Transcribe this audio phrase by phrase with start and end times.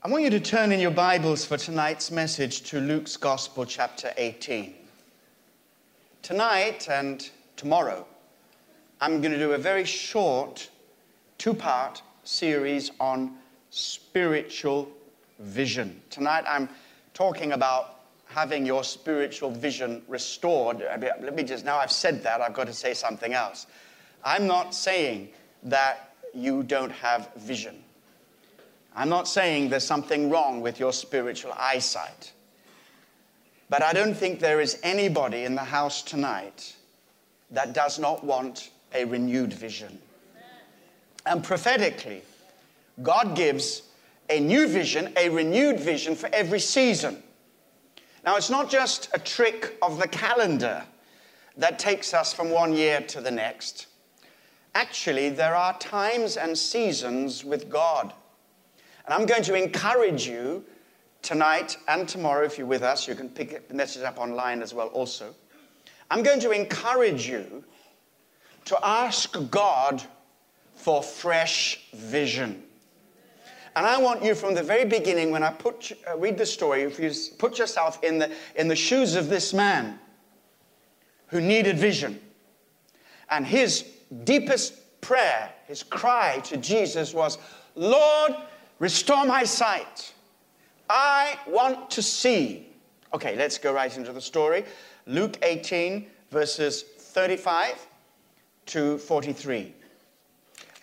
[0.00, 4.12] I want you to turn in your Bibles for tonight's message to Luke's Gospel, chapter
[4.16, 4.72] 18.
[6.22, 8.06] Tonight and tomorrow,
[9.00, 10.70] I'm going to do a very short
[11.36, 13.38] two part series on
[13.70, 14.88] spiritual
[15.40, 16.00] vision.
[16.10, 16.68] Tonight, I'm
[17.12, 20.78] talking about having your spiritual vision restored.
[20.78, 23.66] Let me just, now I've said that, I've got to say something else.
[24.22, 25.30] I'm not saying
[25.64, 27.82] that you don't have vision.
[28.98, 32.32] I'm not saying there's something wrong with your spiritual eyesight.
[33.70, 36.74] But I don't think there is anybody in the house tonight
[37.52, 40.00] that does not want a renewed vision.
[41.26, 42.22] And prophetically,
[43.00, 43.82] God gives
[44.30, 47.22] a new vision, a renewed vision for every season.
[48.24, 50.82] Now, it's not just a trick of the calendar
[51.56, 53.86] that takes us from one year to the next.
[54.74, 58.12] Actually, there are times and seasons with God.
[59.08, 60.62] And I'm going to encourage you
[61.22, 64.74] tonight and tomorrow, if you're with us, you can pick the message up online as
[64.74, 65.34] well, also.
[66.10, 67.64] I'm going to encourage you
[68.66, 70.02] to ask God
[70.74, 72.62] for fresh vision.
[73.76, 76.82] And I want you from the very beginning, when I put, uh, read the story,
[76.82, 79.98] if you put yourself in the, in the shoes of this man
[81.28, 82.20] who needed vision.
[83.30, 83.86] And his
[84.24, 87.38] deepest prayer, his cry to Jesus was,
[87.74, 88.34] Lord,
[88.78, 90.12] restore my sight.
[90.88, 92.68] I want to see.
[93.12, 94.64] Okay, let's go right into the story.
[95.06, 97.86] Luke 18, verses 35
[98.66, 99.74] to 43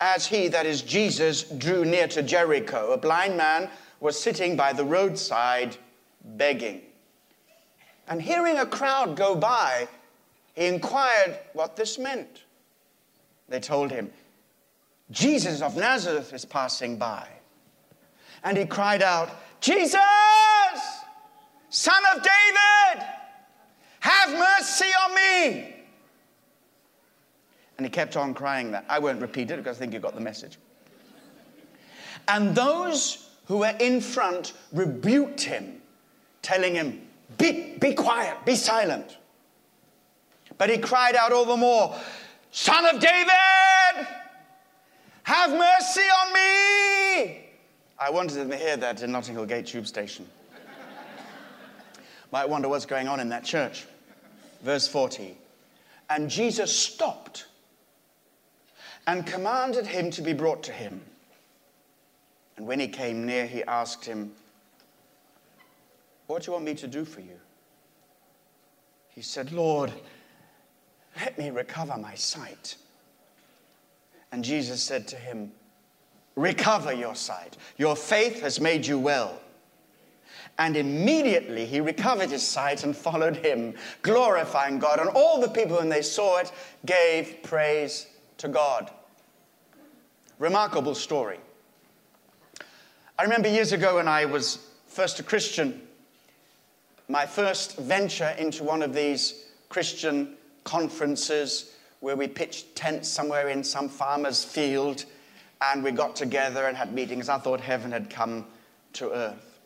[0.01, 4.73] as he, that is Jesus, drew near to Jericho, a blind man was sitting by
[4.73, 5.77] the roadside
[6.23, 6.81] begging.
[8.07, 9.88] And hearing a crowd go by,
[10.53, 12.43] he inquired what this meant.
[13.47, 14.11] They told him,
[15.11, 17.27] Jesus of Nazareth is passing by.
[18.45, 19.99] And he cried out, Jesus,
[21.69, 23.03] Son of David,
[23.99, 25.75] have mercy on me.
[27.78, 28.85] And he kept on crying that.
[28.88, 30.59] I won't repeat it because I think you got the message.
[32.28, 35.81] And those who were in front rebuked him,
[36.44, 37.01] telling him,
[37.39, 39.17] Be, be quiet, be silent.
[40.59, 41.95] But he cried out all the more,
[42.51, 44.07] Son of David,
[45.23, 47.44] have mercy on me.
[47.97, 50.28] I wanted to hear that in Notting Hill Gate Tube Station.
[52.31, 53.85] Might wonder what's going on in that church.
[54.61, 55.38] Verse 40.
[56.09, 57.45] And Jesus stopped
[59.07, 61.01] and commanded him to be brought to him.
[62.57, 64.31] And when he came near, he asked him,
[66.27, 67.39] What do you want me to do for you?
[69.09, 69.94] He said, Lord,
[71.19, 72.75] let me recover my sight.
[74.31, 75.51] And Jesus said to him,
[76.35, 77.57] Recover your sight.
[77.78, 79.40] Your faith has made you well.
[80.57, 85.00] And immediately he recovered his sight and followed him, glorifying God.
[85.00, 86.51] And all the people, when they saw it,
[86.85, 88.07] gave praise
[88.38, 88.91] to God.
[90.40, 91.40] Remarkable story.
[93.18, 95.81] I remember years ago when I was first a Christian,
[97.07, 103.63] my first venture into one of these Christian conferences where we pitched tents somewhere in
[103.63, 105.06] some farmer's field
[105.61, 107.29] and we got together and had meetings.
[107.29, 108.45] I thought heaven had come
[108.93, 109.59] to earth.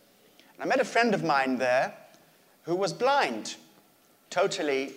[0.53, 1.93] And I met a friend of mine there
[2.63, 3.55] who was blind,
[4.29, 4.93] totally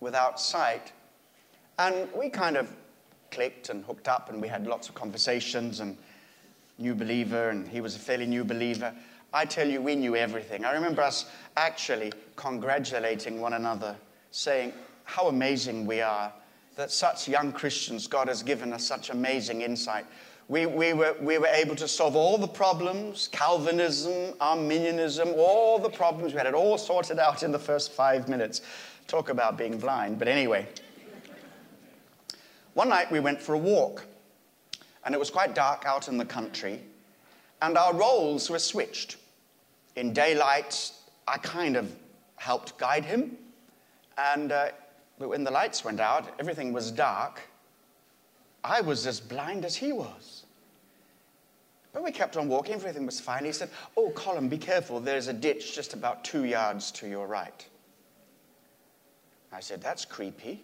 [0.00, 0.92] without sight.
[1.78, 2.70] And we kind of
[3.30, 5.96] clicked and hooked up, and we had lots of conversations and
[6.78, 8.94] new believer, and he was a fairly new believer.
[9.32, 10.64] I tell you, we knew everything.
[10.64, 11.26] I remember us
[11.56, 13.96] actually congratulating one another,
[14.30, 14.72] saying
[15.04, 16.32] how amazing we are
[16.76, 20.06] that such young Christians, God has given us such amazing insight.
[20.48, 25.90] We, we, were, we were able to solve all the problems Calvinism, Arminianism, all the
[25.90, 26.32] problems.
[26.32, 28.62] We had it all sorted out in the first five minutes.
[29.06, 30.18] Talk about being blind.
[30.18, 30.66] But anyway,
[32.74, 34.04] one night we went for a walk,
[35.04, 36.80] and it was quite dark out in the country,
[37.60, 39.16] and our roles were switched.
[39.96, 40.90] In daylight,
[41.28, 41.94] I kind of
[42.36, 43.36] helped guide him,
[44.16, 44.68] and uh,
[45.28, 47.40] when the lights went out, everything was dark.
[48.64, 50.44] I was as blind as he was.
[51.92, 53.44] But we kept on walking, everything was fine.
[53.44, 57.26] He said, Oh, Colin, be careful, there's a ditch just about two yards to your
[57.26, 57.66] right.
[59.52, 60.62] I said, That's creepy.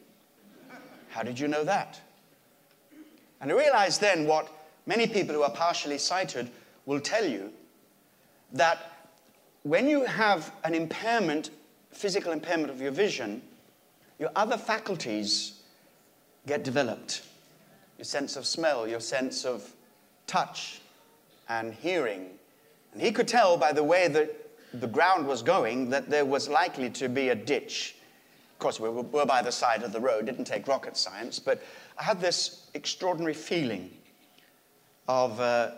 [1.11, 2.01] How did you know that?
[3.41, 4.49] And I realized then what
[4.87, 6.51] many people who are partially sighted
[6.87, 7.53] will tell you
[8.53, 8.93] that
[9.63, 11.51] when you have an impairment,
[11.91, 13.43] physical impairment of your vision,
[14.19, 15.63] your other faculties
[16.47, 17.23] get developed.
[17.99, 19.73] Your sense of smell, your sense of
[20.27, 20.81] touch
[21.49, 22.39] and hearing
[22.93, 24.35] And he could tell by the way that
[24.73, 27.97] the ground was going that there was likely to be a ditch.
[28.53, 31.63] Of course, we were by the side of the road, didn't take rocket science, but
[31.99, 33.91] I had this extraordinary feeling
[35.07, 35.73] of uh,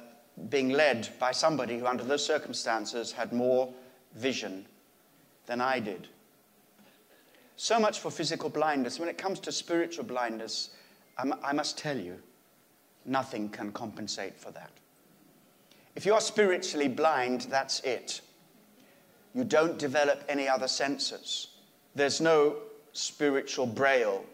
[0.49, 3.73] being led by somebody who, under those circumstances, had more
[4.15, 4.67] vision
[5.47, 6.09] than I did.
[7.63, 8.99] So much for physical blindness.
[8.99, 10.71] When it comes to spiritual blindness,
[11.19, 12.17] I must tell you,
[13.05, 14.71] nothing can compensate for that.
[15.95, 18.23] If you are spiritually blind, that's it.
[19.35, 21.49] You don't develop any other senses.
[21.95, 22.57] There's no
[22.95, 24.25] spiritual braille.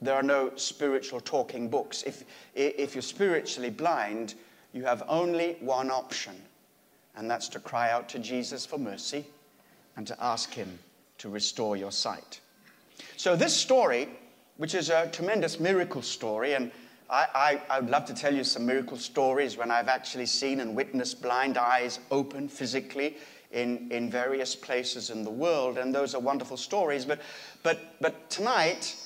[0.00, 2.04] There are no spiritual talking books.
[2.04, 2.24] If,
[2.54, 4.32] if you're spiritually blind,
[4.72, 6.40] you have only one option,
[7.16, 9.26] and that's to cry out to Jesus for mercy
[9.94, 10.78] and to ask Him
[11.18, 12.40] to restore your sight.
[13.16, 14.08] So, this story,
[14.56, 16.70] which is a tremendous miracle story, and
[17.08, 20.60] I, I, I, would love to tell you some miracle stories when I've actually seen
[20.60, 23.16] and witnessed blind eyes open physically
[23.52, 27.04] in, in various places in the world, and those are wonderful stories.
[27.04, 27.20] But,
[27.62, 28.96] but, but tonight,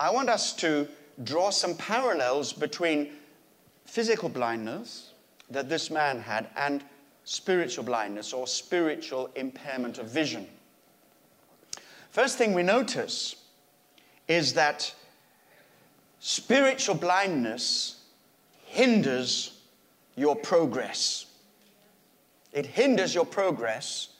[0.00, 0.88] I want us to
[1.24, 3.12] draw some parallels between
[3.84, 5.12] physical blindness
[5.50, 6.82] that this man had and
[7.24, 10.46] spiritual blindness or spiritual impairment of vision.
[12.12, 13.36] First thing we notice
[14.28, 14.94] is that
[16.20, 18.04] spiritual blindness
[18.66, 19.58] hinders
[20.14, 21.24] your progress.
[22.52, 24.10] It hinders your progress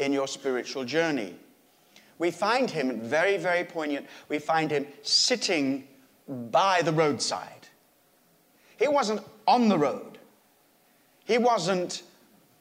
[0.00, 1.36] in your spiritual journey.
[2.18, 4.06] We find him very, very poignant.
[4.28, 5.86] We find him sitting
[6.28, 7.68] by the roadside.
[8.78, 10.18] He wasn't on the road,
[11.24, 12.02] he wasn't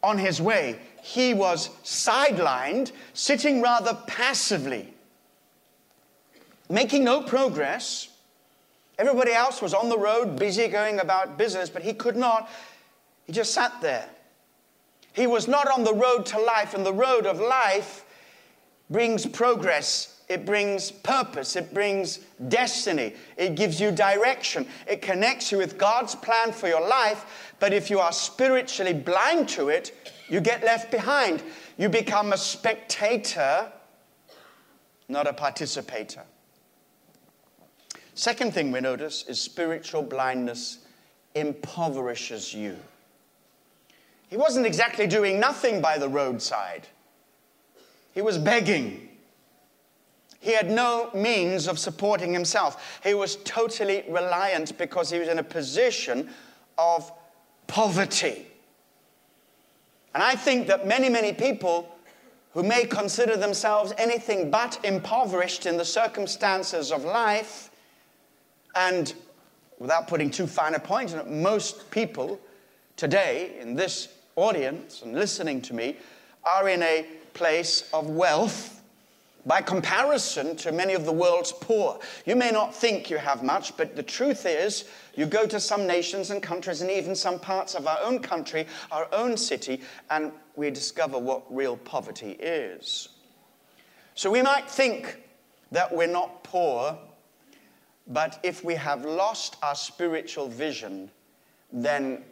[0.03, 4.92] on his way he was sidelined, sitting rather passively,
[6.68, 8.07] making no progress.
[8.98, 12.50] Everybody else was on the road, busy going about business, but he could not.
[13.28, 14.10] He just sat there.
[15.13, 18.04] He was not on the road to life, and the road of life
[18.90, 25.57] brings progress, it brings purpose, it brings destiny, it gives you direction, it connects you
[25.57, 27.54] with God's plan for your life.
[27.60, 31.44] But if you are spiritually blind to it, you get left behind.
[31.77, 33.72] You become a spectator,
[35.07, 36.24] not a participator.
[38.16, 40.80] Second thing we notice is spiritual blindness
[41.36, 42.78] impoverishes you.
[44.30, 46.88] He wasn't exactly doing nothing by the roadside,
[48.13, 49.10] he was begging.
[50.45, 53.00] He had no means of supporting himself.
[53.03, 56.30] He was totally reliant because he was in a position
[56.77, 57.12] of
[57.65, 58.45] poverty.
[60.13, 61.97] And I think that many, many people
[62.53, 67.71] who may consider themselves anything but impoverished in the circumstances of life,
[68.75, 69.15] and
[69.80, 72.39] without putting too fine a point on it, most people
[72.97, 75.97] today in this audience and listening to me
[76.44, 78.75] are in a place of wealth
[79.45, 82.00] by comparison to many of the world's poor.
[82.25, 85.86] You may not think you have much, but the truth is, you go to some
[85.86, 90.31] nations and countries, and even some parts of our own country, our own city, and
[90.56, 93.09] we discover what real poverty is.
[94.15, 95.21] So we might think
[95.71, 96.97] that we're not poor,
[98.07, 101.12] but if we have lost our spiritual vision,
[101.71, 102.24] then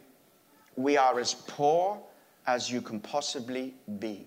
[0.76, 2.00] we are as poor
[2.46, 4.26] as you can possibly be.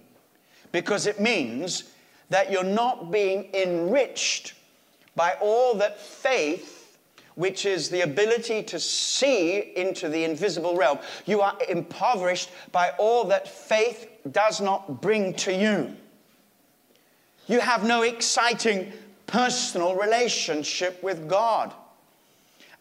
[0.72, 1.92] Because it means
[2.30, 4.54] that you're not being enriched
[5.16, 6.98] by all that faith,
[7.36, 13.26] which is the ability to see into the invisible realm, you are impoverished by all
[13.26, 15.96] that faith does not bring to you.
[17.48, 18.92] You have no exciting
[19.26, 21.74] personal relationship with God.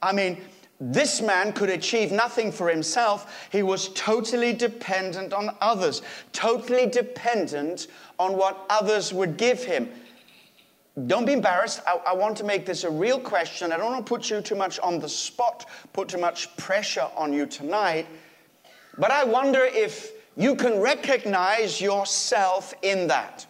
[0.03, 0.43] I mean,
[0.79, 3.49] this man could achieve nothing for himself.
[3.51, 6.03] He was totally dependent on others,
[6.33, 7.87] totally dependent
[8.19, 9.89] on what others would give him.
[11.07, 11.81] Don't be embarrassed.
[11.87, 13.71] I, I, want to make this a real question.
[13.71, 17.09] I don't want to put you too much on the spot, put too much pressure
[17.17, 18.07] on you tonight.
[18.97, 23.47] But I wonder if you can recognize yourself in that.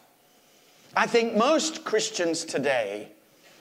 [0.97, 3.11] I think most Christians today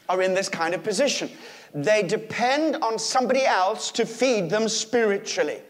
[0.09, 1.29] are in this kind of position
[1.73, 5.61] they depend on somebody else to feed them spiritually.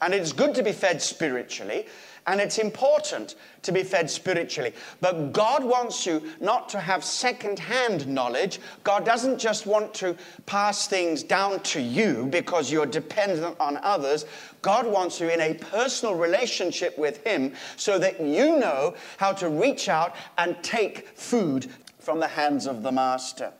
[0.00, 1.86] And it's good to be fed spiritually,
[2.26, 4.74] and it's important to be fed spiritually.
[5.00, 8.60] But God wants you not to have second hand knowledge.
[8.84, 14.24] God doesn't just want to pass things down to you because you're dependent on others.
[14.60, 19.48] God wants you in a personal relationship with Him so that you know how to
[19.48, 23.52] reach out and take food from the hands of the Master.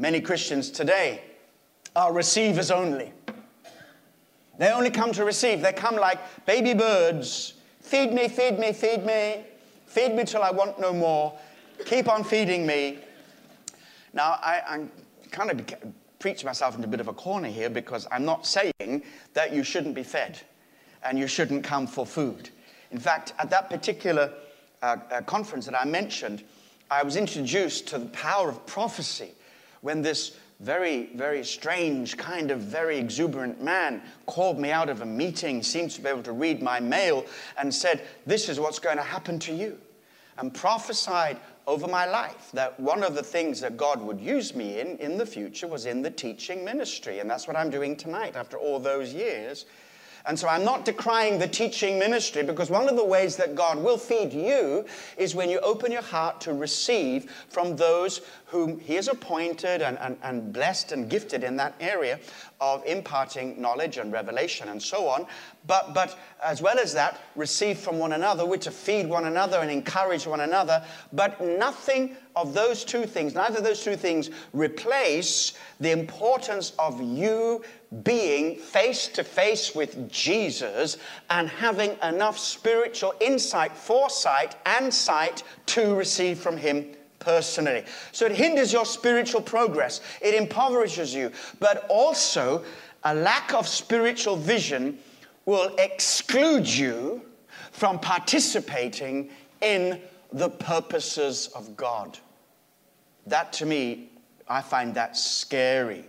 [0.00, 1.20] Many Christians today
[1.94, 3.12] are receivers only.
[4.56, 5.60] They only come to receive.
[5.60, 7.52] They come like baby birds.
[7.82, 9.44] Feed me, feed me, feed me.
[9.84, 11.38] Feed me till I want no more.
[11.84, 13.00] Keep on feeding me.
[14.14, 14.90] Now, I, I'm
[15.32, 15.66] kind of
[16.18, 19.02] preach myself into a bit of a corner here because I'm not saying
[19.34, 20.40] that you shouldn't be fed
[21.04, 22.48] and you shouldn't come for food.
[22.90, 24.32] In fact, at that particular
[24.80, 26.42] uh, uh, conference that I mentioned,
[26.90, 29.34] I was introduced to the power of prophecy
[29.80, 35.06] when this very, very strange, kind of very exuberant man called me out of a
[35.06, 37.24] meeting, seems to be able to read my mail,
[37.58, 39.78] and said, This is what's going to happen to you.
[40.36, 44.80] And prophesied over my life that one of the things that God would use me
[44.80, 47.20] in in the future was in the teaching ministry.
[47.20, 49.66] And that's what I'm doing tonight after all those years.
[50.26, 53.78] And so I'm not decrying the teaching ministry because one of the ways that God
[53.78, 54.84] will feed you
[55.16, 59.96] is when you open your heart to receive from those whom He has appointed and,
[59.98, 62.18] and, and blessed and gifted in that area
[62.60, 65.26] of imparting knowledge and revelation and so on.
[65.66, 69.58] But, but as well as that, receive from one another, we're to feed one another
[69.58, 70.84] and encourage one another.
[71.12, 77.00] But nothing of those two things, neither of those two things replace the importance of
[77.00, 77.62] you
[78.02, 80.96] being face to face with Jesus
[81.28, 87.84] and having enough spiritual insight, foresight, and sight to receive from Him personally.
[88.10, 92.64] So it hinders your spiritual progress, it impoverishes you, but also
[93.04, 94.98] a lack of spiritual vision
[95.46, 97.22] will exclude you
[97.72, 100.00] from participating in
[100.32, 102.18] the purposes of God.
[103.26, 104.10] That to me,
[104.48, 106.04] I find that scary.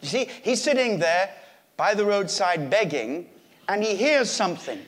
[0.00, 1.30] You see, he's sitting there
[1.76, 3.28] by the roadside begging,
[3.68, 4.78] and he hears something.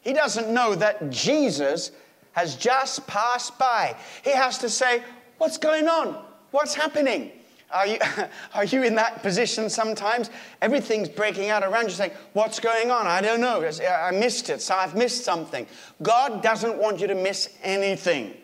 [0.00, 1.90] He doesn't know that Jesus
[2.34, 3.96] has just passed by.
[4.22, 5.02] He has to say,
[5.38, 6.22] What's going on?
[6.50, 7.32] What's happening?
[7.72, 7.98] Are you,
[8.54, 10.30] are you in that position sometimes?
[10.62, 13.06] Everything's breaking out around you saying, What's going on?
[13.06, 13.64] I don't know.
[13.64, 15.66] I missed it, so I've missed something.
[16.02, 18.34] God doesn't want you to miss anything.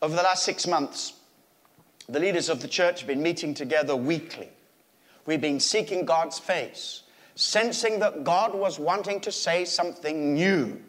[0.00, 1.14] Over the last six months,
[2.08, 4.48] the leaders of the church have been meeting together weekly.
[5.26, 7.02] We've been seeking God's face,
[7.34, 10.80] sensing that God was wanting to say something new.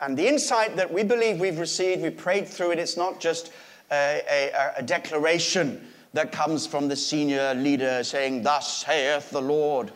[0.00, 3.52] And the insight that we believe we've received, we prayed through it, it's not just
[3.90, 9.92] a, a, a declaration that comes from the senior leader saying, Thus saith the Lord.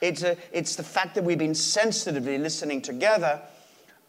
[0.00, 3.40] It's, a, it's the fact that we've been sensitively listening together.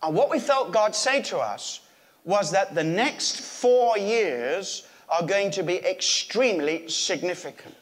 [0.04, 1.82] And what we felt God say to us
[2.25, 7.74] was that the next four years are going to be extremely significant.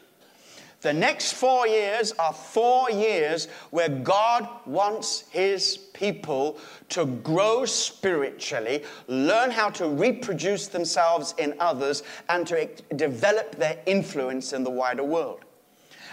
[0.86, 8.84] The next four years are four years where God wants His people to grow spiritually,
[9.08, 15.04] learn how to reproduce themselves in others, and to develop their influence in the wider
[15.04, 15.40] world.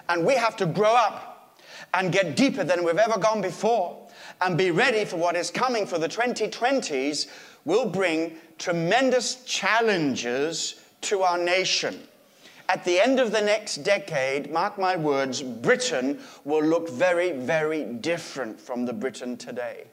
[0.08, 1.60] And we have to grow up
[1.92, 4.08] and get deeper than we've ever gone before
[4.40, 7.26] and be ready for what is coming for the 2020s
[7.66, 12.08] will bring tremendous challenges to our nation.
[12.68, 17.84] At the end of the next decade, mark my words, Britain will look very, very
[17.84, 19.84] different from the Britain today.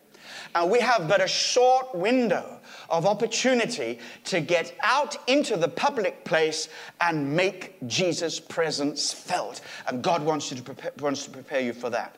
[0.56, 2.60] And we have but a short window
[2.90, 6.70] of opportunity to get out into the public place
[7.02, 9.62] and make Jesus' presence felt.
[9.88, 12.18] And God wants, you to prepare, wants to prepare you for that.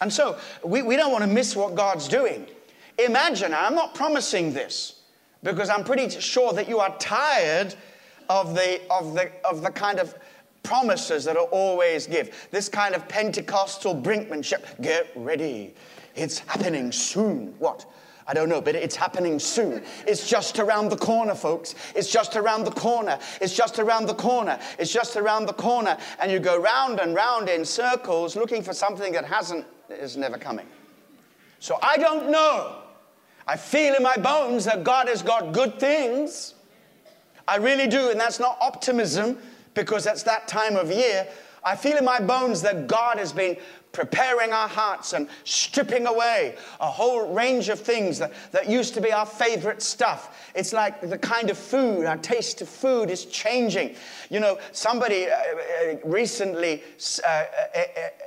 [0.00, 2.46] And so we, we don't want to miss what God's doing.
[2.98, 5.00] Imagine, I'm not promising this
[5.42, 7.74] because I'm pretty sure that you are tired
[8.32, 10.14] of the, of the, of the kind of
[10.62, 12.48] promises that are always give.
[12.50, 14.80] This kind of Pentecostal brinkmanship.
[14.80, 15.74] Get ready.
[16.14, 17.54] It's happening soon.
[17.58, 17.84] What?
[18.26, 19.82] I don't know, but it's happening soon.
[20.06, 21.74] It's just around the corner, folks.
[21.94, 23.18] It's just around the corner.
[23.40, 24.58] It's just around the corner.
[24.78, 25.98] It's just around the corner.
[26.18, 30.38] And you go round and round in circles looking for something that hasn't, is never
[30.38, 30.66] coming.
[31.58, 32.76] So I don't know.
[33.46, 36.54] I feel in my bones that God has got good things.
[37.46, 38.10] I really do.
[38.10, 39.38] And that's not optimism
[39.74, 41.26] because that's that time of year.
[41.64, 43.56] I feel in my bones that God has been
[43.92, 49.00] preparing our hearts and stripping away a whole range of things that, that used to
[49.00, 50.50] be our favorite stuff.
[50.54, 53.94] It's like the kind of food, our taste of food is changing.
[54.30, 56.82] You know, somebody uh, uh recently
[57.26, 57.44] uh,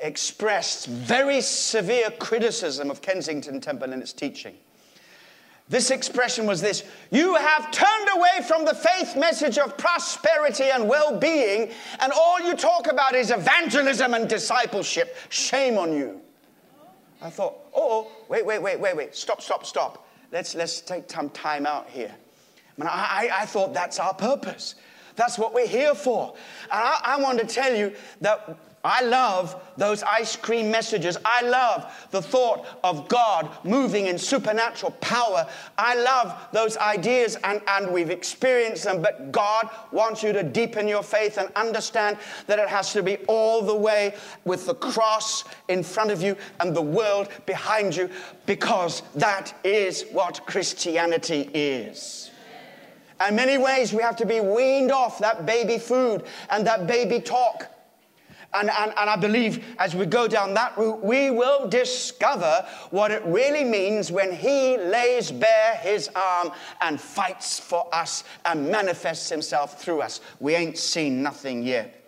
[0.01, 4.55] expressed very severe criticism of Kensington Temple and its teaching.
[5.67, 10.87] This expression was this You have turned away from the faith message of prosperity and
[10.87, 15.15] well being, and all you talk about is evangelism and discipleship.
[15.29, 16.21] Shame on you.
[17.21, 19.15] I thought, oh, wait, wait, wait, wait, wait.
[19.15, 20.07] Stop, stop, stop.
[20.31, 22.13] Let's, let's take some time out here.
[22.77, 24.75] I, mean, I, I thought that's our purpose.
[25.15, 26.35] That's what we're here for.
[26.63, 31.17] And I, I want to tell you that I love those ice cream messages.
[31.25, 35.47] I love the thought of God moving in supernatural power.
[35.75, 39.01] I love those ideas, and, and we've experienced them.
[39.01, 43.17] But God wants you to deepen your faith and understand that it has to be
[43.27, 44.13] all the way
[44.45, 48.07] with the cross in front of you and the world behind you,
[48.45, 52.29] because that is what Christianity is.
[53.27, 57.19] In many ways, we have to be weaned off that baby food and that baby
[57.19, 57.71] talk
[58.55, 63.11] and, and, and I believe as we go down that route, we will discover what
[63.11, 69.29] it really means when He lays bare His arm and fights for us and manifests
[69.29, 70.21] Himself through us.
[70.39, 72.01] We ain't seen nothing yet.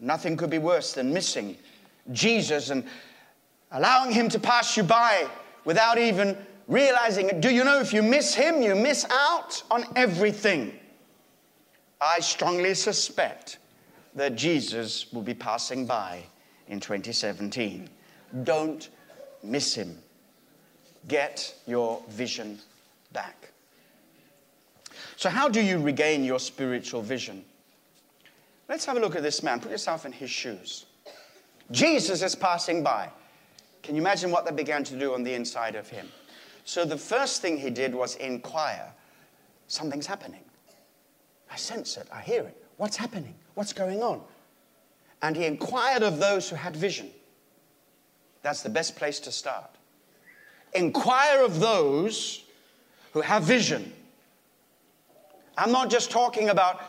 [0.00, 1.56] Nothing could be worse than missing
[2.12, 2.84] Jesus and
[3.70, 5.28] allowing Him to pass you by
[5.64, 6.36] without even
[6.68, 7.40] realizing it.
[7.40, 10.78] Do you know if you miss Him, you miss out on everything?
[12.00, 13.58] I strongly suspect
[14.14, 16.22] that Jesus will be passing by
[16.68, 17.88] in 2017.
[18.44, 18.88] Don't
[19.42, 19.98] miss him.
[21.08, 22.58] Get your vision
[23.12, 23.50] back.
[25.16, 27.44] So, how do you regain your spiritual vision?
[28.68, 29.60] Let's have a look at this man.
[29.60, 30.86] Put yourself in his shoes.
[31.70, 33.08] Jesus is passing by.
[33.82, 36.08] Can you imagine what that began to do on the inside of him?
[36.64, 38.92] So, the first thing he did was inquire
[39.66, 40.44] something's happening.
[41.50, 42.61] I sense it, I hear it.
[42.76, 43.34] What's happening?
[43.54, 44.20] What's going on?
[45.22, 47.10] And he inquired of those who had vision.
[48.42, 49.70] That's the best place to start.
[50.74, 52.44] Inquire of those
[53.12, 53.92] who have vision.
[55.56, 56.80] I'm not just talking about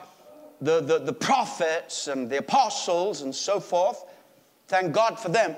[0.62, 4.06] the, the, the, prophets and the apostles and so forth.
[4.68, 5.56] Thank God for them.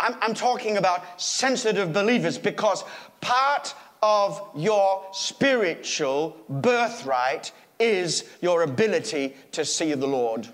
[0.00, 2.82] I'm, I'm talking about sensitive believers because
[3.20, 10.48] part of your spiritual birthright is your ability to see the Lord.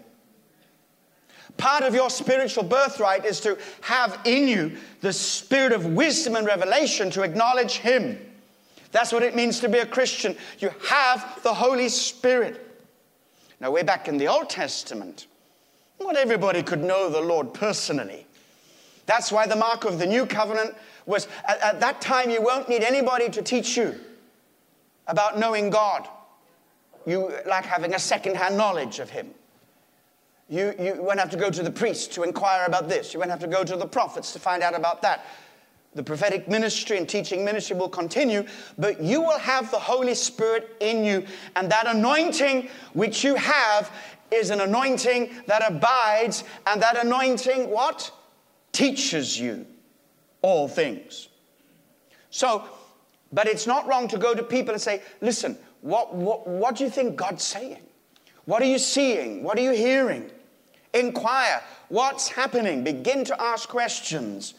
[1.57, 6.47] Part of your spiritual birthright is to have in you the spirit of wisdom and
[6.47, 8.19] revelation to acknowledge Him.
[8.91, 10.37] That's what it means to be a Christian.
[10.59, 12.61] You have the Holy Spirit.
[13.61, 15.27] Now, way back in the Old Testament,
[16.01, 18.27] not everybody could know the Lord personally.
[19.07, 20.75] That's why the mark of the new covenant
[21.07, 23.95] was at, at that time, you won't need anybody to teach you
[25.07, 26.09] about knowing God
[27.07, 29.31] you like having a second-hand knowledge of him.
[30.49, 33.15] You, you won't have to go to the priest to inquire about this.
[33.15, 35.25] You won't have to go to the prophets to find out about that.
[35.95, 38.45] The prophetic ministry and teaching ministry will continue,
[38.77, 41.25] but you will have the Holy Spirit in you.
[41.57, 43.91] And that anointing which you have
[44.31, 48.11] is an anointing that abides, and that anointing, what?
[48.73, 49.67] Teaches you
[50.43, 51.29] all things.
[52.31, 52.65] So,
[53.33, 56.85] but it's not wrong to go to people and say, listen, what, what, what do
[56.85, 57.83] you think God's saying?
[58.47, 59.43] What are you seeing?
[59.43, 60.31] What are you hearing?
[60.95, 61.63] Inquire.
[61.91, 62.83] What's happening?
[62.83, 64.55] Begin to ask questions.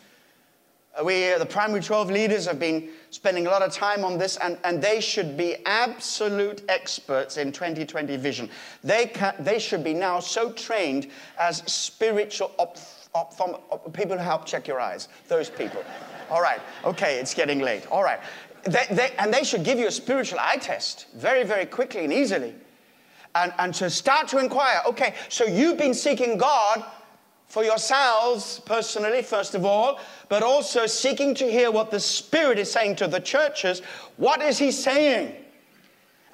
[1.03, 4.37] We, uh, the primary 12 leaders, have been spending a lot of time on this,
[4.37, 8.47] and, and they should be absolute experts in 2020 vision.
[8.83, 11.07] They, can, they should be now so trained
[11.39, 12.77] as spiritual op,
[13.15, 15.07] op, op, people who help check your eyes.
[15.27, 15.83] Those people.
[16.29, 17.87] All right, okay, it's getting late.
[17.91, 18.19] All right.
[18.65, 22.11] They, they, and they should give you a spiritual eye test very, very quickly and
[22.11, 22.53] easily.
[23.35, 26.83] And, and to start to inquire okay, so you've been seeking God
[27.47, 29.99] for yourselves personally, first of all,
[30.29, 33.81] but also seeking to hear what the Spirit is saying to the churches.
[34.17, 35.44] What is He saying?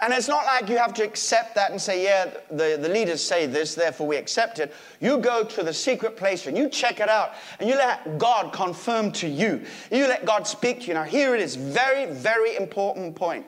[0.02, 3.24] And it's not like you have to accept that and say, yeah, the, the leaders
[3.24, 4.74] say this, therefore we accept it.
[5.00, 8.52] You go to the secret place and you check it out and you let God
[8.52, 9.64] confirm to you.
[9.92, 10.96] You let God speak to you.
[10.96, 13.46] Now, here it is very, very important point.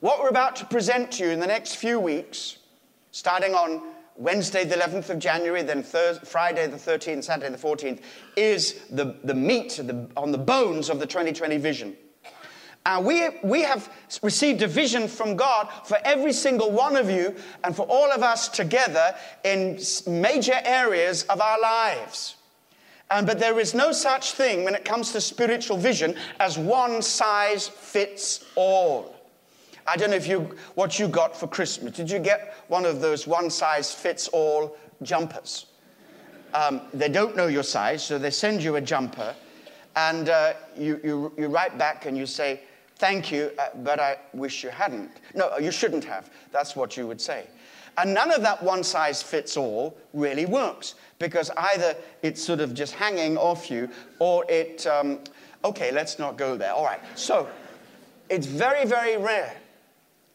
[0.00, 2.58] What we're about to present to you in the next few weeks,
[3.12, 3.80] starting on
[4.16, 8.00] Wednesday, the 11th of January, then Thursday, Friday, the 13th, Saturday, the 14th,
[8.36, 11.96] is the, the meat the, on the bones of the 2020 vision.
[12.86, 17.34] And we, we have received a vision from God for every single one of you
[17.64, 22.36] and for all of us together in major areas of our lives.
[23.10, 27.02] And, but there is no such thing when it comes to spiritual vision as one
[27.02, 29.16] size fits all.
[29.88, 31.92] I don't know if you, what you got for Christmas.
[31.92, 35.66] Did you get one of those one size fits all jumpers?
[36.54, 39.34] Um, they don't know your size, so they send you a jumper,
[39.96, 42.60] and uh, you, you, you write back and you say,
[42.98, 45.10] Thank you, uh, but I wish you hadn't.
[45.34, 46.30] No, you shouldn't have.
[46.50, 47.46] That's what you would say.
[47.98, 52.74] And none of that one size fits all really works because either it's sort of
[52.74, 55.20] just hanging off you or it, um,
[55.64, 56.72] okay, let's not go there.
[56.72, 57.00] All right.
[57.14, 57.48] So
[58.28, 59.54] it's very, very rare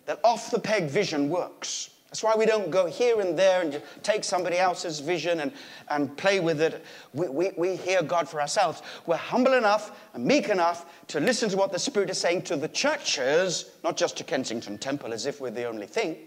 [0.05, 1.91] that off the peg vision works.
[2.11, 5.53] That's why we don't go here and there and take somebody else's vision and,
[5.89, 6.83] and play with it.
[7.13, 8.81] We, we, we hear God for ourselves.
[9.05, 12.57] We're humble enough and meek enough to listen to what the Spirit is saying to
[12.57, 16.17] the churches, not just to Kensington Temple as if we're the only thing.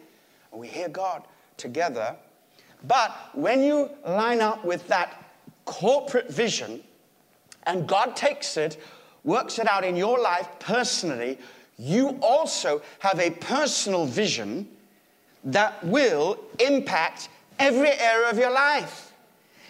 [0.52, 1.24] And we hear God
[1.58, 2.16] together.
[2.88, 5.22] But when you line up with that
[5.66, 6.82] corporate vision
[7.64, 8.82] and God takes it,
[9.22, 11.38] works it out in your life personally,
[11.76, 14.66] you also have a personal vision
[15.44, 17.28] that will impact
[17.58, 19.12] every area of your life.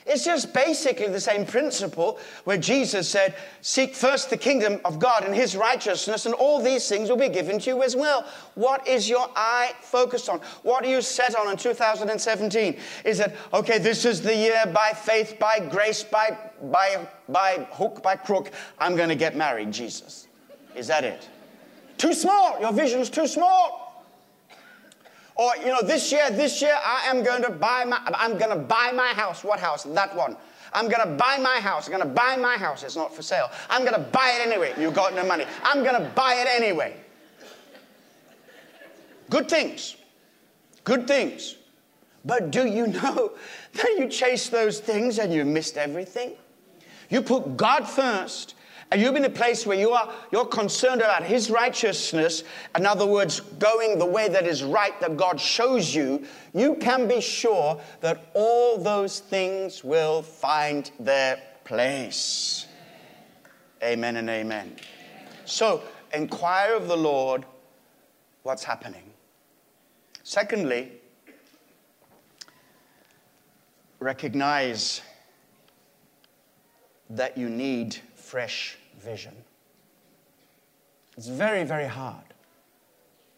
[0.07, 5.25] It's just basically the same principle where Jesus said, Seek first the kingdom of God
[5.25, 8.27] and his righteousness, and all these things will be given to you as well.
[8.55, 10.41] What is your eye focused on?
[10.63, 12.77] What are you set on in 2017?
[13.07, 18.03] Is it, okay, this is the year by faith, by grace, by, by, by hook,
[18.03, 20.29] by crook, I'm going to get married, Jesus?
[20.75, 21.31] Is that it?
[21.97, 22.61] Too small.
[22.61, 23.84] Your vision is too small.
[25.37, 28.51] Or, you know, this year, this year, I am going to buy my, I'm going
[28.51, 29.43] to buy my house.
[29.43, 29.83] What house?
[29.83, 30.37] That one.
[30.73, 31.87] I'm going to buy my house.
[31.87, 32.83] I'm going to buy my house.
[32.83, 33.51] It's not for sale.
[33.71, 34.75] I'm going to buy it anyway.
[34.79, 35.45] You got no money.
[35.63, 36.97] I'm going to buy it anyway.
[39.31, 39.97] Good things.
[40.83, 41.57] Good things.
[42.25, 43.33] But do you know
[43.73, 46.33] that you chase those things and you missed everything?
[47.11, 48.55] You put God first
[48.91, 52.45] and you've been in a place where you are you're concerned about his righteousness,
[52.77, 57.09] in other words, going the way that is right that God shows you, you can
[57.09, 62.67] be sure that all those things will find their place.
[63.83, 64.77] Amen and amen.
[65.45, 67.45] So, inquire of the Lord
[68.45, 69.13] what's happening.
[70.23, 70.93] Secondly,
[73.99, 75.01] recognize
[77.11, 77.97] that you need
[78.35, 79.33] fresh vision.
[81.17, 82.25] It's very, very hard.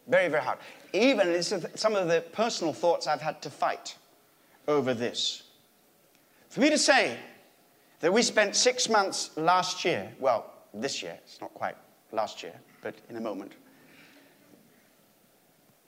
[0.09, 0.59] Very, very hard.
[0.95, 3.95] Even some of the personal thoughts I've had to fight
[4.67, 5.43] over this.
[6.49, 7.19] For me to say
[8.01, 11.77] that we spent six months last year, well, this year, it's not quite
[12.13, 13.53] last year, but in a moment.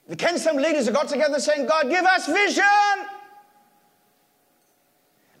[0.07, 3.07] The Kensington leaders have got together saying, God, give us vision.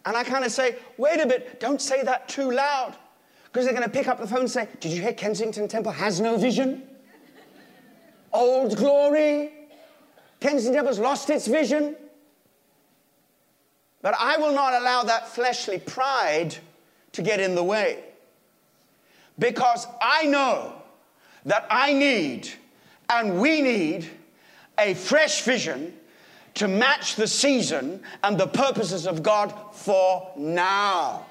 [0.07, 2.97] And I kind of say, wait a bit, don't say that too loud.
[3.51, 5.91] Because they're going to pick up the phone and say, Did you hear Kensington Temple
[5.91, 6.83] has no vision?
[8.31, 9.51] Old glory.
[10.39, 11.95] Kensington Temple's lost its vision.
[14.01, 16.55] But I will not allow that fleshly pride
[17.13, 18.03] to get in the way.
[19.39, 20.73] Because I know
[21.45, 22.49] that I need
[23.09, 24.07] and we need
[24.77, 25.93] a fresh vision
[26.53, 31.25] to match the season and the purposes of God for now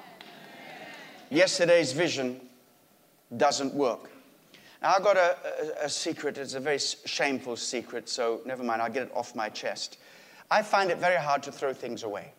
[1.29, 2.39] yesterday's vision
[3.37, 4.09] doesn't work.
[4.81, 5.35] Now, I've got a,
[5.81, 6.37] a, a, secret.
[6.37, 9.97] It's a very shameful secret, so never mind, I'll get it off my chest.
[10.49, 12.31] I find it very hard to throw things away.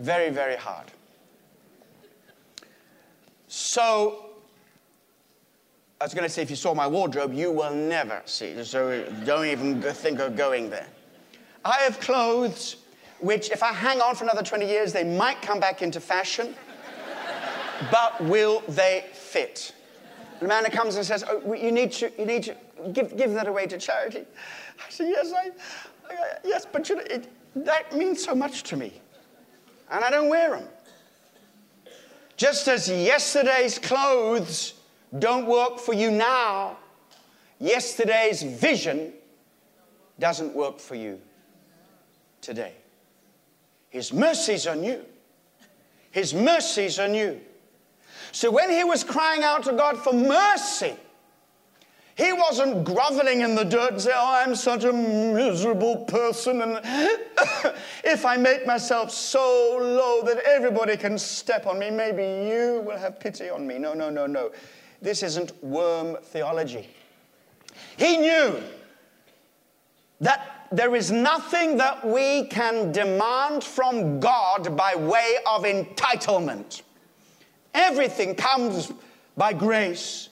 [0.00, 0.86] Very, very hard.
[3.48, 4.26] So,
[6.00, 8.62] I was going to say, if you saw my wardrobe, you will never see.
[8.64, 10.86] So, don't even think of going there.
[11.64, 12.76] I have clothes
[13.20, 16.54] which, if I hang on for another 20 years, they might come back into fashion
[17.90, 19.74] but will they fit?
[20.40, 22.56] The man that comes and says, oh, you need to, you need to
[22.92, 24.24] give, give that away to charity.
[24.78, 25.50] I said, yes, I,
[26.08, 26.14] I
[26.44, 28.92] yes, but you know, it, that means so much to me.
[29.90, 30.68] And I don't wear them.
[32.36, 34.74] Just as yesterday's clothes
[35.18, 36.76] don't work for you now,
[37.58, 39.12] yesterday's vision
[40.20, 41.20] doesn't work for you
[42.40, 42.74] today.
[43.90, 45.04] His mercies are new.
[46.10, 47.40] His mercies are new.
[48.38, 50.94] So when he was crying out to God for mercy,
[52.14, 56.62] he wasn't groveling in the dirt and saying, Oh, I'm such a miserable person.
[56.62, 56.80] And
[58.04, 62.96] if I make myself so low that everybody can step on me, maybe you will
[62.96, 63.76] have pity on me.
[63.76, 64.52] No, no, no, no.
[65.02, 66.88] This isn't worm theology.
[67.96, 68.62] He knew
[70.20, 76.82] that there is nothing that we can demand from God by way of entitlement.
[77.78, 78.92] Everything comes
[79.36, 80.28] by grace.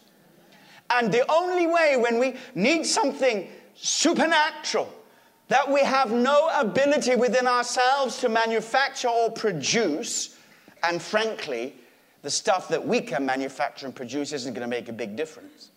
[0.91, 4.93] And the only way when we need something supernatural
[5.49, 10.37] that we have no ability within ourselves to manufacture or produce,
[10.83, 11.77] and frankly,
[12.23, 15.71] the stuff that we can manufacture and produce isn't going to make a big difference.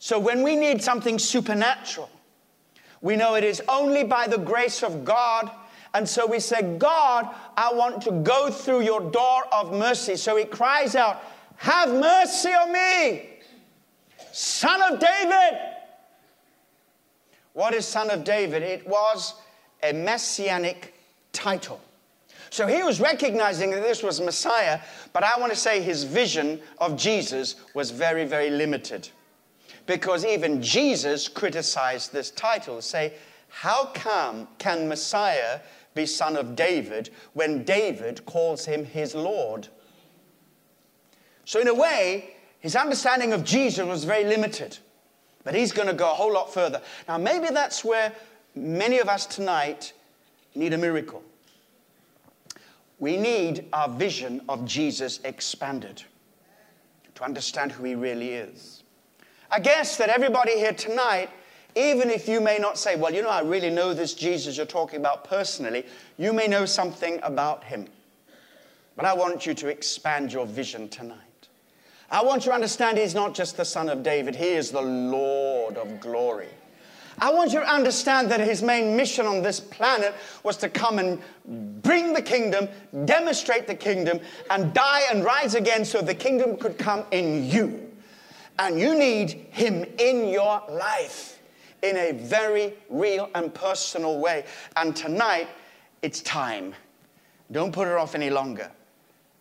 [0.00, 2.10] So when we need something supernatural,
[3.00, 5.50] we know it is only by the grace of God
[5.94, 10.16] and so we say, God, I want to go through your door of mercy.
[10.16, 11.22] So he cries out,
[11.56, 13.28] Have mercy on me,
[14.32, 15.58] son of David.
[17.52, 18.62] What is Son of David?
[18.62, 19.34] It was
[19.82, 20.94] a messianic
[21.32, 21.80] title.
[22.48, 24.80] So he was recognizing that this was Messiah,
[25.12, 29.08] but I want to say his vision of Jesus was very, very limited.
[29.86, 33.14] Because even Jesus criticized this title, say,
[33.48, 35.60] how come can Messiah
[35.94, 39.68] be son of David when David calls him his Lord?
[41.44, 44.78] So in a way, his understanding of Jesus was very limited.
[45.42, 46.82] But he's going to go a whole lot further.
[47.08, 48.12] Now, maybe that's where
[48.54, 49.92] many of us tonight
[50.54, 51.22] need a miracle.
[52.98, 56.02] We need our vision of Jesus expanded
[57.14, 58.84] to understand who he really is.
[59.50, 61.30] I guess that everybody here tonight,
[61.74, 64.66] even if you may not say, Well, you know, I really know this Jesus you're
[64.66, 65.86] talking about personally,
[66.18, 67.86] you may know something about him.
[68.96, 71.18] But I want you to expand your vision tonight.
[72.10, 74.82] I want you to understand he's not just the son of David, he is the
[74.82, 76.48] Lord of glory.
[77.18, 80.98] I want you to understand that his main mission on this planet was to come
[80.98, 81.20] and
[81.82, 82.68] bring the kingdom,
[83.04, 87.90] demonstrate the kingdom, and die and rise again so the kingdom could come in you.
[88.58, 91.39] And you need him in your life
[91.82, 94.44] in a very real and personal way.
[94.76, 95.48] And tonight,
[96.02, 96.74] it's time.
[97.52, 98.70] Don't put it off any longer.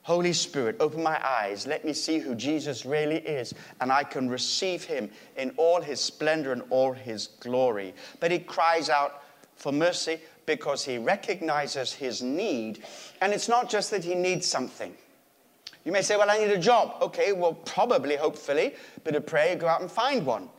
[0.03, 1.67] Holy Spirit, open my eyes.
[1.67, 5.99] Let me see who Jesus really is, and I can receive him in all his
[5.99, 7.93] splendor and all his glory.
[8.19, 9.23] But he cries out
[9.55, 12.83] for mercy because he recognizes his need.
[13.21, 14.95] And it's not just that he needs something.
[15.85, 16.95] You may say, Well, I need a job.
[17.01, 18.73] Okay, well, probably, hopefully,
[19.03, 20.49] but a prayer, go out and find one.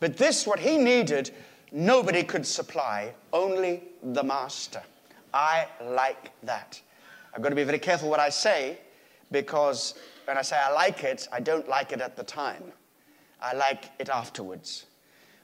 [0.00, 1.30] But this, what he needed,
[1.72, 4.82] nobody could supply, only the master.
[5.34, 6.80] I like that.
[7.34, 8.78] I've got to be very careful what I say
[9.30, 12.62] because when I say I like it, I don't like it at the time.
[13.40, 14.86] I like it afterwards.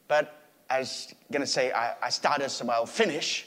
[0.09, 0.41] But
[0.71, 3.47] I was going to say I, I started so I'll finish.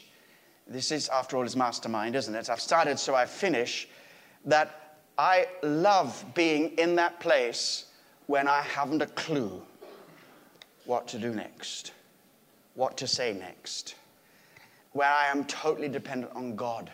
[0.68, 2.50] This is, after all, his mastermind, isn't it?
[2.50, 3.88] I've started so I finish.
[4.46, 7.86] That I love being in that place
[8.28, 9.62] when I haven't a clue
[10.88, 11.92] what to do next,
[12.74, 13.96] what to say next,
[14.94, 16.90] where I am totally dependent on God.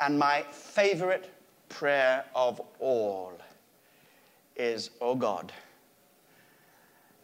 [0.00, 1.32] And my favorite
[1.68, 3.32] prayer of all
[4.56, 5.52] is, Oh God,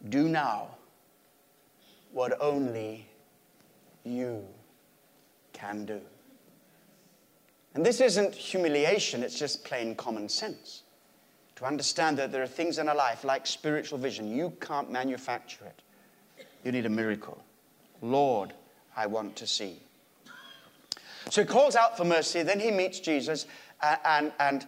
[0.09, 0.69] do now
[2.13, 3.05] what only
[4.03, 4.43] you
[5.53, 6.01] can do.
[7.75, 10.83] And this isn't humiliation, it's just plain common sense.
[11.61, 15.63] To understand that there are things in our life, like spiritual vision, you can't manufacture
[15.65, 16.47] it.
[16.63, 17.39] You need a miracle.
[18.01, 18.51] Lord,
[18.97, 19.77] I want to see.
[21.29, 22.41] So he calls out for mercy.
[22.41, 23.45] Then he meets Jesus,
[23.79, 24.67] and, and, and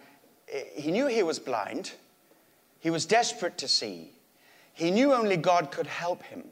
[0.76, 1.94] he knew he was blind.
[2.78, 4.12] He was desperate to see.
[4.72, 6.44] He knew only God could help him.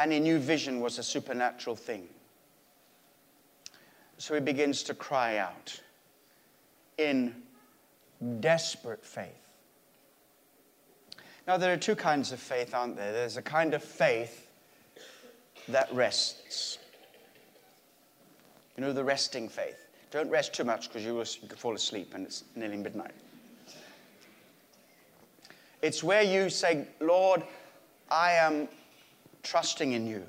[0.00, 2.08] And he knew vision was a supernatural thing.
[4.18, 5.80] So he begins to cry out
[6.98, 7.36] in
[8.40, 9.28] desperate faith.
[11.46, 13.12] Now, there are two kinds of faith, aren't there?
[13.12, 14.48] There's a kind of faith
[15.68, 16.78] that rests.
[18.76, 19.86] You know, the resting faith.
[20.10, 21.24] Don't rest too much because you will
[21.56, 23.12] fall asleep and it's nearly midnight.
[25.82, 27.42] It's where you say, Lord,
[28.10, 28.68] I am
[29.42, 30.24] trusting in you.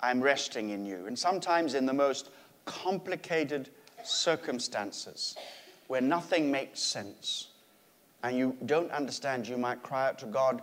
[0.00, 1.06] I'm resting in you.
[1.06, 2.30] And sometimes in the most
[2.64, 3.68] complicated
[4.02, 5.36] circumstances
[5.90, 7.48] where nothing makes sense
[8.22, 10.62] and you don't understand, you might cry out to God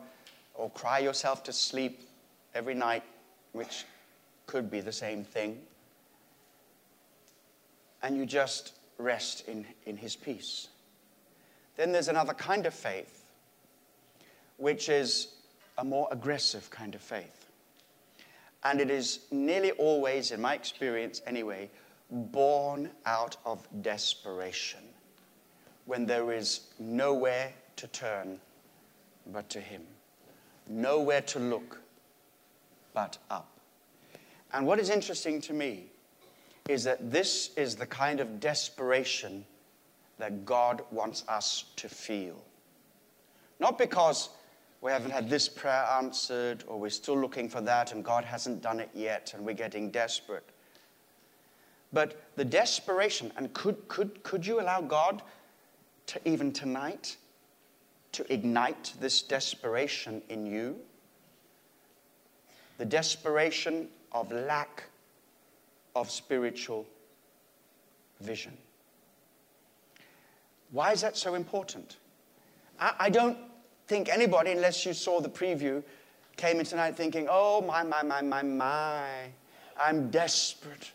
[0.54, 2.08] or cry yourself to sleep
[2.56, 3.04] every night,
[3.52, 3.84] which
[4.46, 5.60] could be the same thing
[8.02, 10.70] and you just rest in, in his peace.
[11.76, 13.26] Then there's another kind of faith,
[14.56, 15.34] which is
[15.78, 17.50] a more aggressive kind of faith.
[18.63, 21.70] And it is nearly always, in my experience anyway,
[22.10, 24.80] born out of desperation
[25.88, 28.39] when there is nowhere to turn
[29.32, 29.82] but to Him,
[30.67, 31.82] nowhere to look
[32.93, 33.58] but up.
[34.54, 35.86] And what is interesting to me
[36.69, 39.45] is that this is the kind of desperation
[40.19, 42.43] that God wants us to feel.
[43.60, 44.30] Not because
[44.82, 48.62] we haven't had this prayer answered or we're still looking for that and God hasn't
[48.62, 50.47] done it yet and we're getting desperate.
[51.93, 55.21] But the desperation, and could, could, could you allow God
[56.08, 57.17] to even tonight
[58.13, 60.78] to ignite this desperation in you?
[62.78, 64.86] The desperation of lack
[65.96, 66.86] of spiritual
[68.22, 68.58] vision.
[70.72, 71.98] Why is that so important?
[72.80, 73.38] I, I don't
[73.88, 75.84] think anybody, unless you saw the preview,
[76.36, 79.08] came in tonight thinking, oh, my, my, my, my, my,
[79.80, 80.91] I'm desperate.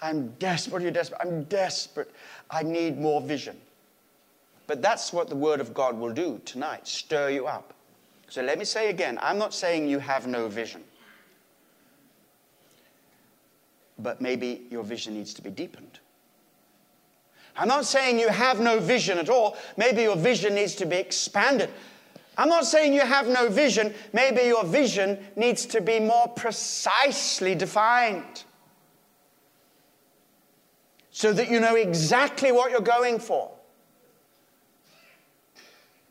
[0.00, 0.82] I'm desperate.
[0.82, 1.20] You're desperate.
[1.22, 2.10] I'm desperate.
[2.50, 3.56] I need more vision.
[4.66, 7.74] But that's what the Word of God will do tonight stir you up.
[8.28, 10.82] So let me say again I'm not saying you have no vision.
[13.98, 16.00] But maybe your vision needs to be deepened.
[17.56, 19.56] I'm not saying you have no vision at all.
[19.76, 21.70] Maybe your vision needs to be expanded.
[22.36, 23.94] I'm not saying you have no vision.
[24.12, 28.44] Maybe your vision needs to be more precisely defined
[31.12, 33.52] so that you know exactly what you're going for.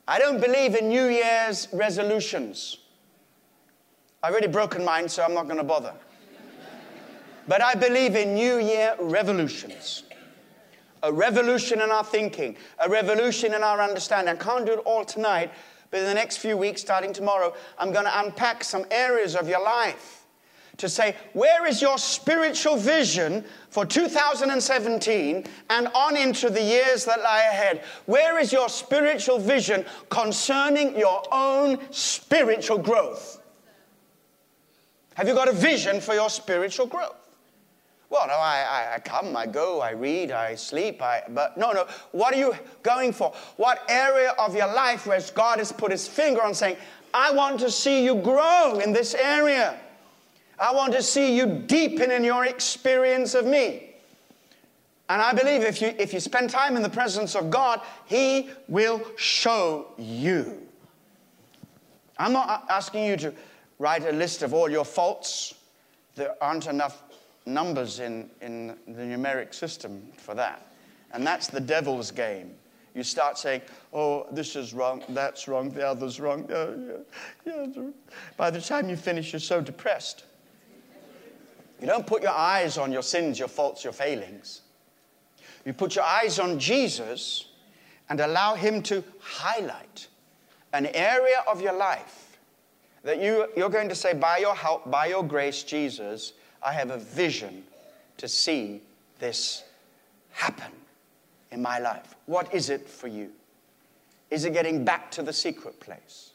[0.07, 2.77] I don't believe in New Year's resolutions.
[4.21, 5.93] I've already broken mine, so I'm not going to bother.
[7.47, 10.03] but I believe in New Year revolutions.
[11.03, 14.35] A revolution in our thinking, a revolution in our understanding.
[14.35, 15.51] I can't do it all tonight,
[15.91, 19.47] but in the next few weeks, starting tomorrow, I'm going to unpack some areas of
[19.47, 20.22] your life
[20.83, 27.21] to say, where is your spiritual vision for 2017 and on into the years that
[27.21, 27.83] lie ahead?
[28.05, 33.41] Where is your spiritual vision concerning your own spiritual growth?
[35.15, 37.15] Have you got a vision for your spiritual growth?
[38.09, 41.87] Well, no, I, I, come, I go, I read, I sleep, I, but no, no.
[42.11, 43.33] What are you going for?
[43.55, 46.75] What area of your life where God has put his finger on saying,
[47.13, 49.79] I want to see you grow in this area?
[50.59, 53.89] I want to see you deepen in your experience of me.
[55.09, 58.49] And I believe if you, if you spend time in the presence of God, He
[58.67, 60.59] will show you.
[62.17, 63.33] I'm not asking you to
[63.79, 65.55] write a list of all your faults.
[66.15, 67.03] There aren't enough
[67.45, 70.67] numbers in, in the numeric system for that.
[71.11, 72.55] And that's the devil's game.
[72.95, 73.61] You start saying,
[73.91, 76.45] oh, this is wrong, that's wrong, the other's wrong.
[78.37, 80.25] By the time you finish, you're so depressed.
[81.79, 84.61] You don't put your eyes on your sins, your faults, your failings.
[85.65, 87.45] You put your eyes on Jesus
[88.09, 90.07] and allow Him to highlight
[90.73, 92.37] an area of your life
[93.03, 96.89] that you, you're going to say, by your help, by your grace, Jesus, I have
[96.89, 97.63] a vision
[98.17, 98.81] to see
[99.19, 99.63] this
[100.31, 100.71] happen
[101.51, 102.15] in my life.
[102.25, 103.29] What is it for you?
[104.31, 106.31] Is it getting back to the secret place?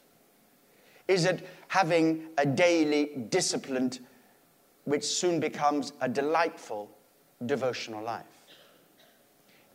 [1.09, 4.01] Is it having a daily disciplined
[4.89, 6.91] which soon becomes a delightful
[7.47, 8.25] devotional life?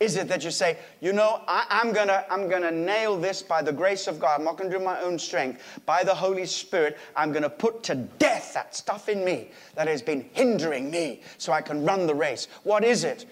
[0.00, 3.42] Is it that you say, you know, I, am going to I'm gonna nail this
[3.42, 4.38] by the grace of God.
[4.38, 5.62] I'm not going to do my own strength.
[5.86, 9.86] By the Holy Spirit, I'm going to put to death that stuff in me that
[9.86, 12.48] has been hindering me so I can run the race.
[12.64, 13.26] What is it?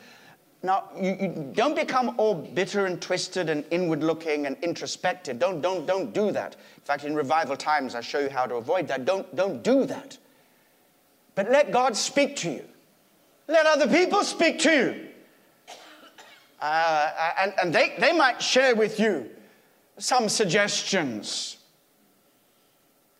[0.62, 5.40] Now, you, you don't become all bitter and twisted and inward looking and introspective.
[5.40, 6.54] Don't, don't, don't do that.
[6.76, 9.04] In fact, in revival times, I show you how to avoid that.
[9.04, 10.16] Don't, don't do that.
[11.34, 12.64] But let God speak to you.
[13.48, 15.08] Let other people speak to you.
[16.60, 19.28] Uh, and and they, they might share with you
[19.98, 21.56] some suggestions.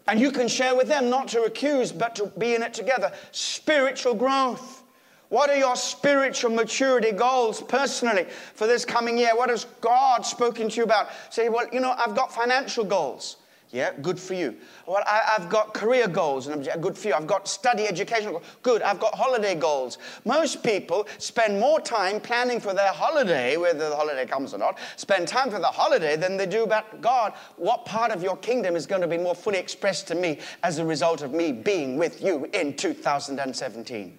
[0.08, 3.12] And you can share with them, not to accuse, but to be in it together.
[3.30, 4.82] Spiritual growth.
[5.28, 9.34] What are your spiritual maturity goals personally for this coming year?
[9.34, 11.08] What has God spoken to you about?
[11.30, 13.36] Say, well, you know, I've got financial goals.
[13.72, 14.54] Yeah, good for you.
[14.86, 17.14] Well, I, have got career goals, and good for you.
[17.14, 18.44] I've got study education goals.
[18.62, 18.82] Good.
[18.82, 19.96] I've got holiday goals.
[20.26, 24.78] Most people spend more time planning for their holiday, whether the holiday comes or not,
[24.96, 27.32] spend time for the holiday than they do about God.
[27.56, 30.78] What part of your kingdom is going to be more fully expressed to me as
[30.78, 34.18] a result of me being with you in 2017?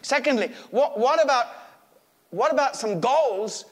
[0.00, 1.46] Secondly, what, what about
[2.30, 3.64] what about some goals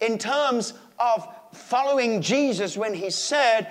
[0.00, 3.68] in terms of following Jesus when he said,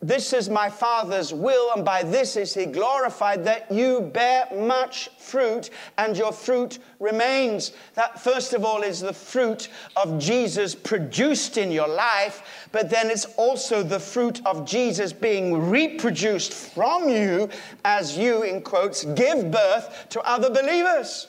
[0.00, 5.08] This is my Father's will, and by this is he glorified, that you bear much
[5.18, 7.72] fruit and your fruit remains.
[7.94, 13.10] That, first of all, is the fruit of Jesus produced in your life, but then
[13.10, 17.48] it's also the fruit of Jesus being reproduced from you
[17.84, 21.28] as you, in quotes, give birth to other believers.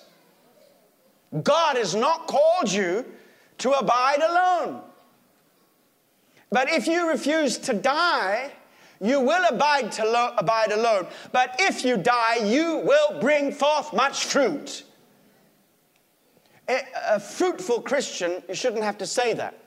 [1.43, 3.05] God has not called you
[3.59, 4.81] to abide alone.
[6.51, 8.51] But if you refuse to die,
[9.01, 11.07] you will abide, to lo- abide alone.
[11.31, 14.83] But if you die, you will bring forth much fruit.
[16.67, 19.57] A, a fruitful Christian, you shouldn't have to say that.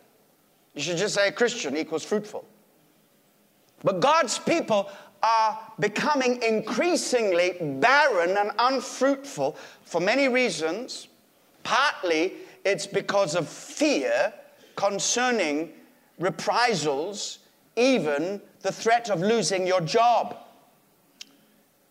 [0.74, 2.44] You should just say a Christian equals fruitful.
[3.82, 4.90] But God's people
[5.22, 11.08] are becoming increasingly barren and unfruitful for many reasons.
[11.62, 14.32] Partly it's because of fear
[14.76, 15.72] concerning
[16.22, 17.40] reprisals,
[17.76, 20.36] even the threat of losing your job.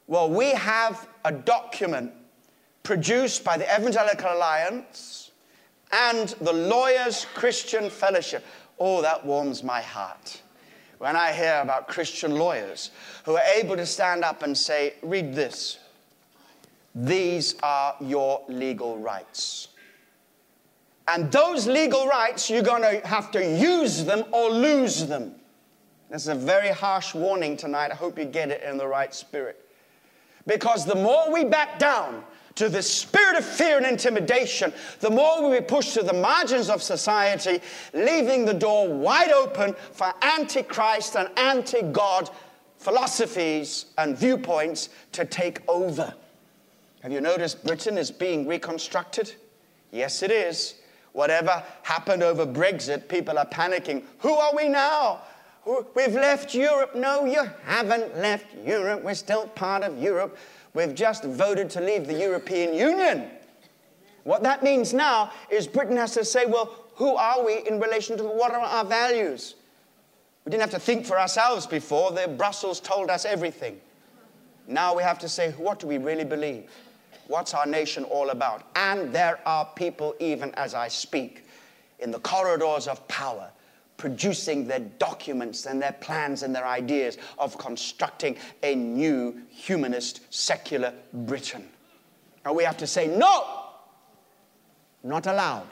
[0.08, 2.12] Well, we have a document
[2.84, 5.32] produced by the Evangelical Alliance
[5.92, 8.46] and the Lawyers Christian Fellowship.
[8.80, 10.42] Oh, that warms my heart
[10.98, 12.92] when I hear about Christian lawyers
[13.26, 15.80] who are able to stand up and say, Read this.
[16.94, 19.70] These are your legal rights.
[21.12, 25.36] And those legal rights, you're going to have to use them or lose them.
[26.10, 27.92] This is a very harsh warning tonight.
[27.92, 29.60] I hope you get it in the right spirit.
[30.48, 32.24] Because the more we back down
[32.56, 36.82] to the spirit of fear and intimidation, the more we push to the margins of
[36.82, 37.62] society,
[37.94, 42.30] leaving the door wide open for antichrist and anti God
[42.78, 46.14] philosophies and viewpoints to take over.
[47.04, 49.34] Have you noticed Britain is being reconstructed?
[49.92, 50.76] Yes, it is.
[51.14, 54.04] Whatever happened over Brexit, people are panicking.
[54.20, 55.22] Who are we now?
[55.96, 56.96] We've left Europe.
[56.96, 59.04] No, you haven't left Europe.
[59.04, 60.38] We're still part of Europe.
[60.74, 63.30] We've just voted to leave the European Union.
[64.24, 68.18] What that means now is Britain has to say, well, who are we in relation
[68.18, 69.56] to what are our values?
[70.46, 72.12] We didn't have to think for ourselves before.
[72.12, 73.80] The Brussels told us everything.
[74.68, 76.70] Now we have to say, what do we really believe?
[77.32, 78.64] What's our nation all about?
[78.76, 81.46] And there are people, even as I speak,
[82.00, 83.50] in the corridors of power
[83.96, 90.94] producing their documents and their plans and their ideas of constructing a new humanist secular
[91.14, 91.70] Britain.
[92.44, 93.68] And we have to say, no,
[95.02, 95.70] not allowed.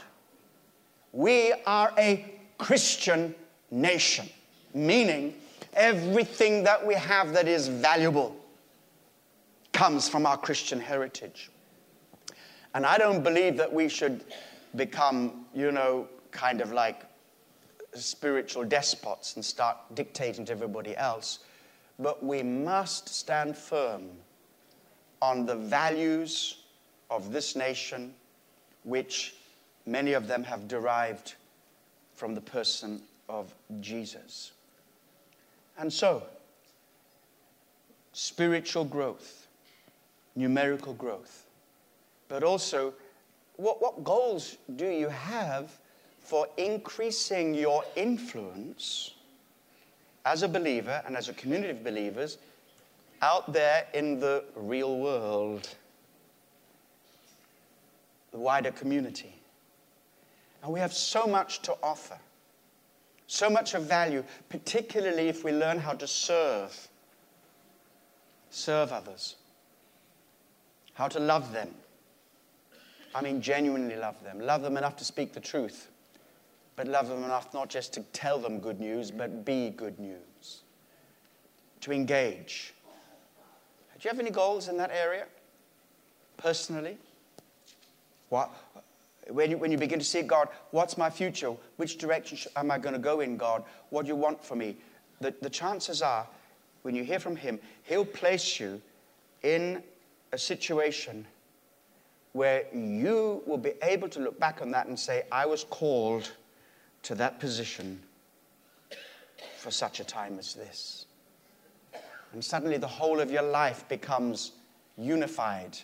[1.11, 3.35] We are a Christian
[3.69, 4.29] nation,
[4.73, 5.33] meaning
[5.73, 8.38] everything that we have that is valuable
[9.79, 11.49] comes from our Christian heritage.
[12.73, 14.25] And I don't believe that we should
[14.75, 17.03] become, you know, kind of like
[17.93, 21.39] spiritual despots and start dictating to everybody else,
[21.97, 24.09] but we must stand firm
[25.21, 26.57] on the values
[27.09, 28.13] of this nation,
[28.83, 29.35] which
[29.85, 31.35] many of them have derived
[32.15, 34.51] from the person of Jesus.
[35.77, 36.23] And so,
[38.11, 39.38] spiritual growth,
[40.39, 41.45] numerical growth,
[42.29, 42.93] but also
[43.57, 45.77] what, what goals do you have
[46.21, 49.15] for increasing your influence
[50.25, 52.37] as a believer and as a community of believers
[53.21, 55.67] out there in the real world,
[58.31, 59.33] the wider community.
[60.63, 62.17] And we have so much to offer,
[63.27, 66.87] so much of value, particularly if we learn how to serve,
[68.49, 69.35] serve others,
[70.99, 71.73] how to love them.
[73.15, 75.89] I mean, genuinely love them, love them enough to speak the truth
[76.79, 80.61] but love them enough not just to tell them good news, but be good news.
[81.81, 82.73] To engage.
[83.99, 85.25] Do you have any goals in that area?
[86.37, 86.97] Personally?
[88.29, 88.49] What?
[89.27, 91.51] When you, when you begin to see God, what's my future?
[91.75, 93.65] Which direction am I going to go in, God?
[93.89, 94.77] What do you want for me?
[95.19, 96.25] The, the chances are,
[96.83, 98.81] when you hear from Him, He'll place you
[99.43, 99.83] in
[100.31, 101.25] a situation
[102.33, 106.31] where you will be able to look back on that and say, I was called
[107.03, 108.01] to that position
[109.57, 111.05] for such a time as this.
[112.33, 114.51] And suddenly the whole of your life becomes
[114.97, 115.77] unified.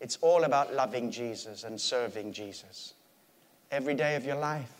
[0.00, 2.94] It's all about loving Jesus and serving Jesus
[3.70, 4.70] every day of your life.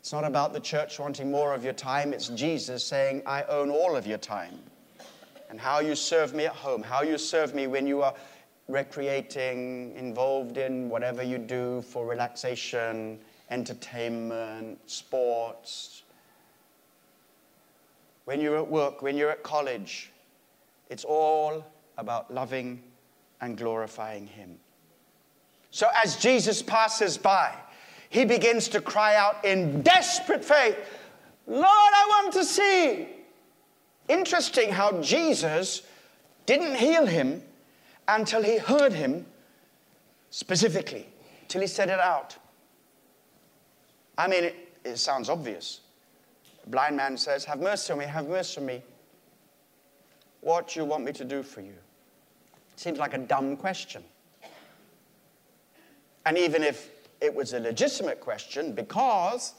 [0.00, 3.70] It's not about the church wanting more of your time, it's Jesus saying, I own
[3.70, 4.58] all of your time.
[5.50, 8.14] And how you serve me at home, how you serve me when you are
[8.68, 13.18] recreating, involved in whatever you do for relaxation,
[13.50, 16.02] entertainment, sports.
[18.26, 20.10] When you're at work, when you're at college,
[20.90, 21.64] it's all
[21.96, 22.82] about loving
[23.40, 24.58] and glorifying Him.
[25.70, 27.54] So as Jesus passes by,
[28.10, 30.76] he begins to cry out in desperate faith,
[31.46, 33.08] Lord, I want to see.
[34.08, 35.82] Interesting how Jesus
[36.46, 37.42] didn't heal him
[38.08, 39.26] until he heard him
[40.30, 41.06] specifically,
[41.48, 42.36] till he said it out.
[44.16, 45.80] I mean, it, it sounds obvious.
[46.66, 48.82] A blind man says, Have mercy on me, have mercy on me.
[50.40, 51.74] What do you want me to do for you?
[52.76, 54.02] Seems like a dumb question.
[56.24, 56.90] And even if
[57.20, 59.54] it was a legitimate question, because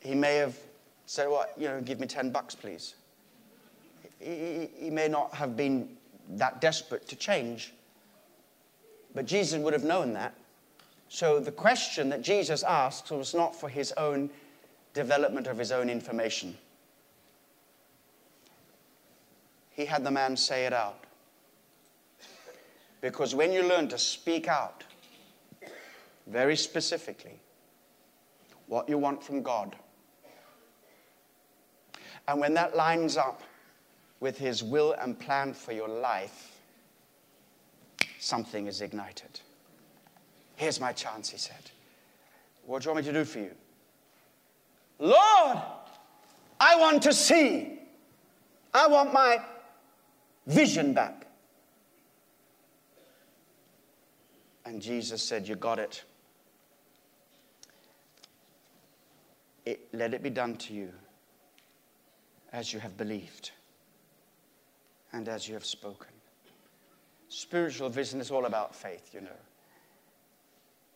[0.00, 0.56] he may have
[1.06, 2.94] said, Well, you know, give me 10 bucks, please.
[4.22, 5.88] He, he may not have been
[6.30, 7.72] that desperate to change.
[9.14, 10.34] But Jesus would have known that.
[11.08, 14.30] So the question that Jesus asked was not for his own
[14.94, 16.56] development of his own information.
[19.70, 21.04] He had the man say it out.
[23.00, 24.84] Because when you learn to speak out
[26.26, 27.40] very specifically
[28.68, 29.76] what you want from God,
[32.28, 33.42] and when that lines up
[34.22, 36.60] with His will and plan for your life,
[38.20, 39.40] something is ignited.
[40.54, 41.72] Here's my chance, he said.
[42.64, 43.50] What do you want me to do for you?
[45.00, 45.58] Lord,
[46.60, 47.80] I want to see.
[48.72, 49.38] I want my
[50.46, 51.26] vision back.
[54.64, 56.04] And Jesus said, You got it.
[59.66, 59.80] it.
[59.92, 60.92] Let it be done to you
[62.52, 63.50] as you have believed
[65.12, 66.08] and as you have spoken.
[67.28, 69.30] Spiritual vision is all about faith, you know.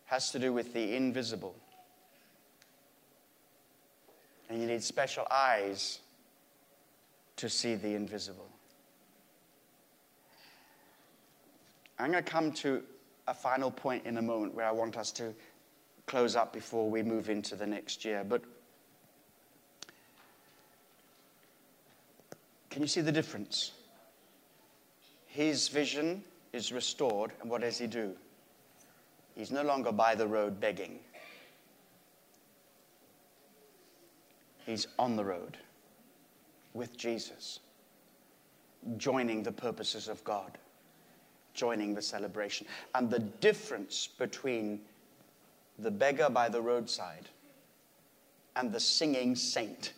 [0.06, 1.54] Has to do with the invisible.
[4.48, 6.00] And you need special eyes
[7.36, 8.48] to see the invisible.
[11.98, 12.82] I'm going to come to
[13.26, 15.34] a final point in a moment where I want us to
[16.06, 18.24] close up before we move into the next year.
[18.26, 18.42] But
[22.70, 23.72] can you see the difference?
[25.36, 26.24] His vision
[26.54, 28.16] is restored, and what does he do?
[29.34, 30.98] He's no longer by the road begging.
[34.64, 35.58] He's on the road
[36.72, 37.60] with Jesus,
[38.96, 40.56] joining the purposes of God
[41.52, 42.66] joining the celebration.
[42.94, 44.80] And the difference between
[45.78, 47.28] the beggar by the roadside
[48.54, 49.92] and the singing saint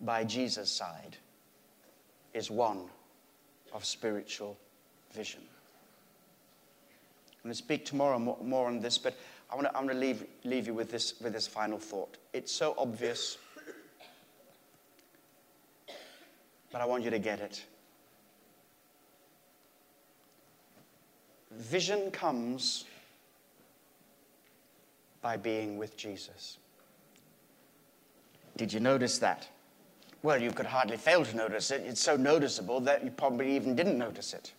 [0.00, 1.18] by Jesus' side
[2.32, 2.88] is one
[3.72, 4.56] of spiritual
[5.12, 5.40] vision.
[7.30, 9.16] I'm going to speak tomorrow more, on this, but
[9.50, 12.16] I want to, I'm going to leave, leave you with this, with this final thought.
[12.32, 13.36] It's so obvious,
[16.70, 17.64] but I want you to get it.
[21.50, 22.84] Vision comes
[25.20, 26.58] by being with Jesus.
[28.56, 29.48] Did you notice that?
[30.22, 31.82] Well, you could hardly fail to notice it.
[31.84, 34.52] It's so noticeable that you probably even didn't notice it.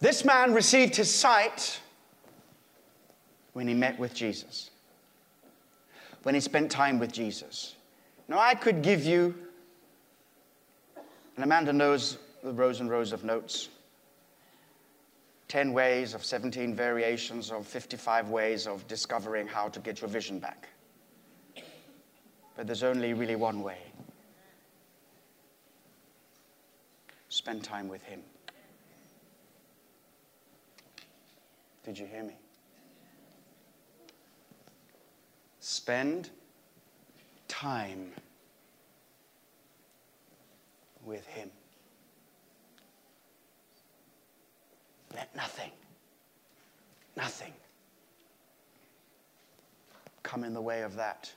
[0.00, 1.78] This man received his sight
[3.52, 4.70] when he met with Jesus,
[6.22, 7.74] when he spent time with Jesus.
[8.28, 9.34] Now, I could give you,
[11.36, 13.68] and Amanda knows the rows and rows of notes.
[15.48, 20.38] 10 ways of 17 variations of 55 ways of discovering how to get your vision
[20.38, 20.69] back.
[22.60, 23.78] But there's only really one way
[27.30, 28.20] spend time with Him.
[31.86, 32.34] Did you hear me?
[35.60, 36.28] Spend
[37.48, 38.10] time
[41.02, 41.50] with Him.
[45.14, 45.70] Let nothing,
[47.16, 47.54] nothing
[50.22, 51.32] come in the way of that.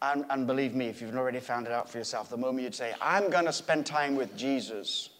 [0.00, 2.74] And, and, believe me, if you've already found it out for yourself, the moment you'd
[2.74, 5.10] say, I'm going to spend time with Jesus,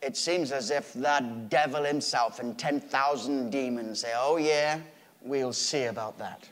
[0.00, 4.80] it seems as if that devil himself and 10,000 demons say, Oh, yeah,
[5.20, 6.48] we'll see about that.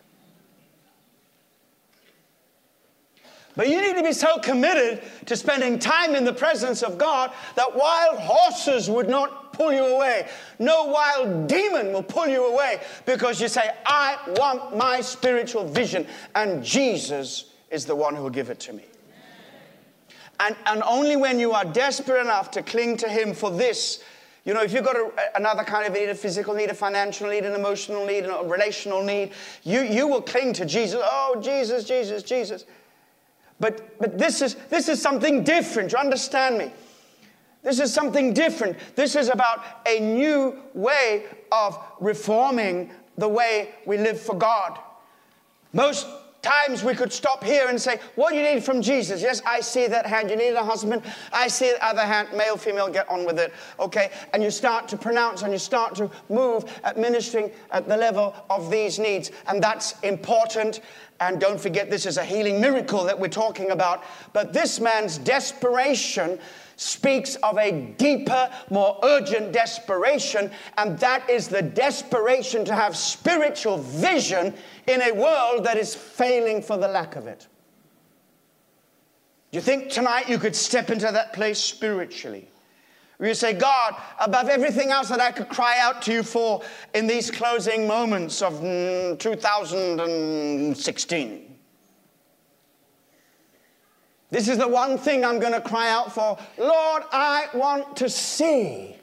[3.57, 7.33] But you need to be so committed to spending time in the presence of God
[7.57, 10.29] that wild horses would not pull you away.
[10.59, 16.07] No wild demon will pull you away because you say, I want my spiritual vision,
[16.35, 18.85] and Jesus is the one who will give it to me.
[20.41, 24.03] And, and only when you are desperate enough to cling to Him for this,
[24.45, 27.29] you know, if you've got a, another kind of need, a physical need, a financial
[27.29, 29.33] need, an emotional need, a relational need,
[29.65, 31.01] you, you will cling to Jesus.
[31.05, 32.65] Oh, Jesus, Jesus, Jesus.
[33.61, 35.93] But, but this, is, this is something different.
[35.93, 36.71] You understand me?
[37.69, 38.79] This is something different.
[38.97, 44.79] This is about a new way of reforming the way we live for God.
[45.75, 46.07] Most
[46.41, 49.21] times we could stop here and say, What do you need from Jesus?
[49.21, 50.31] Yes, I see that hand.
[50.31, 51.03] You need a husband.
[51.31, 52.31] I see the other hand.
[52.35, 53.53] Male, female, get on with it.
[53.79, 54.13] Okay?
[54.33, 58.35] And you start to pronounce and you start to move at ministering at the level
[58.49, 59.31] of these needs.
[59.47, 60.81] And that's important.
[61.21, 64.05] And don't forget, this is a healing miracle that we're talking about.
[64.33, 66.39] But this man's desperation
[66.79, 73.77] speaks of a deeper, more urgent desperation, and that is the desperation to have spiritual
[73.79, 74.55] vision
[74.87, 77.47] in a world that is failing for the lack of it.
[79.51, 82.49] Do you think tonight you could step into that place spiritually?
[83.17, 86.63] Where You say, God, above everything else that I could cry out to you for
[86.95, 91.58] in these closing moments of mm, 2016,
[94.31, 96.39] This is the one thing I'm going to cry out for.
[96.59, 98.95] Lord, I want to see.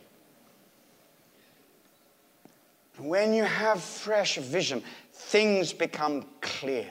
[2.98, 6.88] When you have fresh vision, things become clear.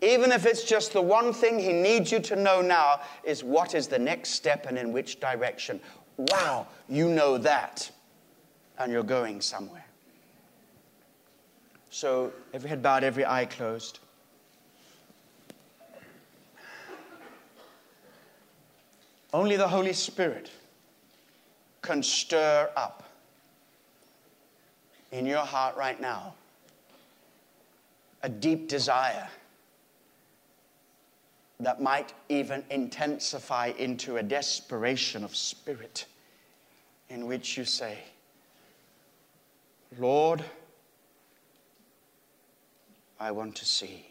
[0.00, 3.74] Even if it's just the one thing he needs you to know now is what
[3.74, 5.80] is the next step and in which direction.
[6.16, 7.90] Wow, you know that.
[8.78, 9.84] And you're going somewhere.
[11.90, 13.98] So, every head bowed, every eye closed.
[19.32, 20.50] Only the Holy Spirit
[21.82, 23.04] can stir up
[25.12, 26.34] in your heart right now
[28.22, 29.28] a deep desire
[31.60, 36.06] that might even intensify into a desperation of spirit
[37.10, 37.98] in which you say,
[39.98, 40.44] Lord,
[43.18, 44.07] I want to see.